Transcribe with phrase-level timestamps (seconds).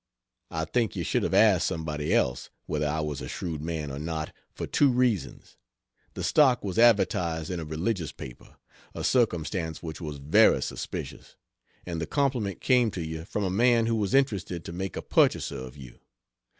[0.49, 3.99] I think you should have asked somebody else whether I was a shrewd man or
[3.99, 5.57] not for two reasons:
[6.15, 8.55] the stock was advertised in a religious paper,
[8.95, 11.35] a circumstance which was very suspicious;
[11.85, 15.03] and the compliment came to you from a man who was interested to make a
[15.03, 15.99] purchaser of you.